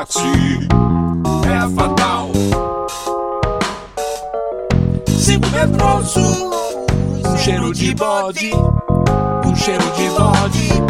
táxi 0.00 0.66
é 1.44 1.74
fatal. 1.74 2.30
cinco 5.06 5.46
medroso, 5.50 6.20
um 7.26 7.36
cheiro 7.36 7.74
de 7.74 7.94
bode, 7.94 8.50
um 9.44 9.54
cheiro 9.54 9.84
de 9.96 10.08
bode. 10.10 10.89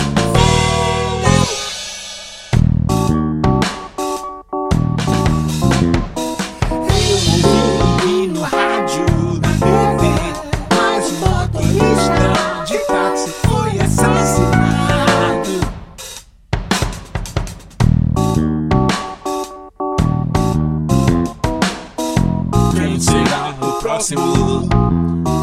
Próximo? 24.01 24.67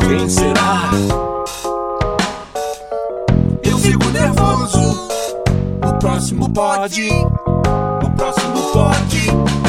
Quem 0.08 0.28
será? 0.28 0.90
Eu 3.64 3.78
fico 3.78 4.06
nervoso. 4.10 5.10
O 5.88 6.00
próximo 6.00 6.50
pode. 6.50 7.08
O 7.10 8.12
próximo 8.16 8.62
pode 8.74 9.67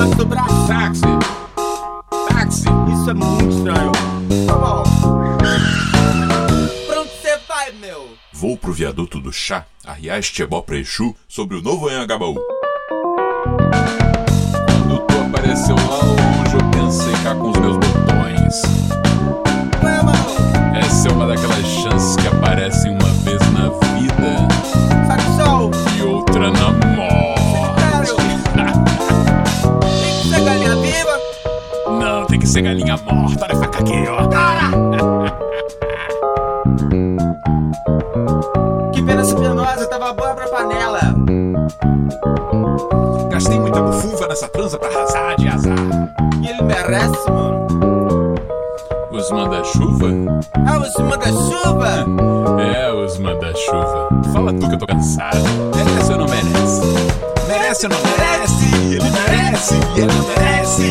garimba 0.00 0.16
do 0.16 0.26
braço? 0.26 0.66
Táxi. 0.66 1.02
Táxi. 2.28 2.64
Isso 2.92 3.10
é 3.10 3.14
muito 3.14 3.56
estranho. 3.56 3.92
Tá 4.46 4.54
bom. 4.54 4.82
Pra 6.86 7.00
onde 7.00 7.10
você 7.10 7.38
vai, 7.48 7.72
meu? 7.72 8.08
Vou 8.32 8.56
pro 8.56 8.72
viaduto 8.72 9.20
do 9.20 9.32
chá, 9.32 9.66
arriar 9.84 10.18
este 10.18 10.42
ebó 10.42 10.62
pra 10.62 10.76
Exu 10.76 11.14
sobre 11.28 11.58
o 11.58 11.62
novo 11.62 11.88
Anhangabaú. 11.88 12.36
Quando 14.66 15.00
tu 15.00 15.20
apareceu 15.20 15.76
lá 15.76 15.98
longe, 15.98 16.54
eu 16.54 16.70
pensei 16.70 17.12
cá 17.22 17.34
com 17.34 17.50
os 17.50 17.58
meus 17.58 17.76
botões. 17.76 18.62
Mano. 19.82 20.76
Essa 20.78 21.08
é 21.08 21.12
uma 21.12 21.26
daquelas 21.26 21.66
chances 21.66 22.16
que 22.16 22.28
aparecem 22.28 22.99
que 32.40 32.46
ser 32.46 32.62
galinha 32.62 32.96
morta. 32.96 33.44
Olha 33.44 33.54
a 33.54 33.58
faca 33.58 33.78
aqui, 33.80 34.04
ó. 34.08 34.26
Que 38.92 39.02
pena 39.02 39.22
espinosa, 39.22 39.86
tava 39.86 40.12
boa 40.14 40.34
pra 40.34 40.48
panela. 40.48 41.00
Gastei 43.30 43.60
muita 43.60 43.82
bufuva 43.82 44.26
nessa 44.26 44.48
transa 44.48 44.78
pra 44.78 44.88
arrasar 44.88 45.36
de 45.36 45.48
azar. 45.48 45.76
E 46.42 46.48
ele 46.48 46.62
merece, 46.62 47.30
mano. 47.30 47.60
Os 49.12 49.30
manda-chuva? 49.30 50.08
Ah, 50.66 50.78
os 50.78 50.96
manda-chuva? 51.04 52.06
É, 52.62 52.92
os 52.92 53.18
manda-chuva. 53.18 54.08
Fala 54.32 54.52
tu 54.54 54.66
que 54.66 54.74
eu 54.74 54.78
tô 54.78 54.86
cansado. 54.86 55.36
Merece 55.76 56.12
ou 56.12 56.18
não 56.18 56.26
merece? 56.26 56.80
Merece 57.46 57.86
ou 57.86 57.92
não 57.92 57.98
merece? 58.02 58.74
Ele 58.96 59.10
merece, 59.10 59.74
ele 59.96 60.06
não. 60.06 60.24
Merece 60.28 60.90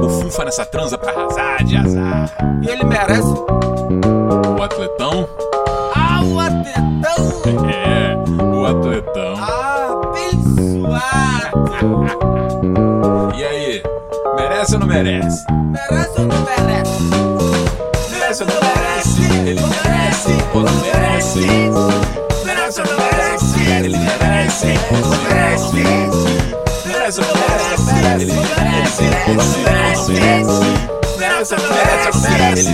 bufunfa 0.31 0.45
nessa 0.45 0.65
transa 0.65 0.97
pra 0.97 1.11
arrasar 1.11 1.63
de 1.63 1.75
azar. 1.75 2.29
E 2.61 2.69
ele 2.69 2.83
merece. 2.85 3.33
O 4.57 4.63
atletão? 4.63 5.27
Ah, 5.93 6.23
o 6.23 6.39
atletão. 6.39 6.71
É, 7.71 8.15
o 8.43 8.65
atletão. 8.65 9.35
Ah, 9.37 9.99
abençoado. 10.03 11.01
E 13.35 13.43
aí, 13.43 13.83
merece 14.37 14.73
ou 14.75 14.79
não 14.79 14.87
merece? 14.87 15.45
Merece 15.49 16.21
ou 16.21 16.27
não 16.27 16.41
merece? 16.41 17.03
Merece 18.11 18.43
ou 18.43 18.49
não 18.49 18.55
merece? 18.61 19.21
Ele 19.49 19.61
merece 19.61 20.31
ou 20.53 20.61
não 20.61 20.73
merece? 20.81 21.39
Merece 22.45 22.81
ou 22.81 22.85
não 22.85 22.93
merece? 22.93 23.00
Merece 27.11 27.21
ou 27.23 27.27
não 27.27 27.35
merece? 27.35 27.91
Ele 28.21 28.31
merece 28.31 29.03
ou 29.03 29.35
não 29.35 29.49
merece? 29.63 30.11
Merece 31.19 31.53
ou 31.55 31.59
não 31.59 31.69
merece? 31.75 32.19
Ele 32.47 32.71